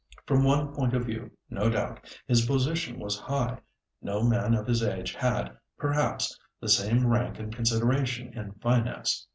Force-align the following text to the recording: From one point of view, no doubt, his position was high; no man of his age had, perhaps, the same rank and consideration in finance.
From 0.25 0.43
one 0.43 0.73
point 0.73 0.95
of 0.95 1.05
view, 1.05 1.29
no 1.47 1.69
doubt, 1.69 2.01
his 2.25 2.47
position 2.47 2.97
was 2.99 3.19
high; 3.19 3.59
no 4.01 4.23
man 4.23 4.55
of 4.55 4.65
his 4.65 4.81
age 4.81 5.13
had, 5.13 5.55
perhaps, 5.77 6.39
the 6.59 6.69
same 6.69 7.05
rank 7.05 7.37
and 7.37 7.55
consideration 7.55 8.33
in 8.33 8.53
finance. 8.53 9.27